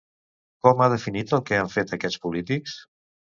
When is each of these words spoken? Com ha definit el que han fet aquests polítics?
Com 0.67 0.79
ha 0.81 0.87
definit 0.93 1.35
el 1.37 1.43
que 1.49 1.59
han 1.59 1.69
fet 1.75 1.93
aquests 1.99 2.21
polítics? 2.27 2.77